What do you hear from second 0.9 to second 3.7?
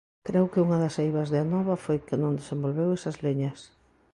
eivas de Anova foi que non desenvolveu esas liñas.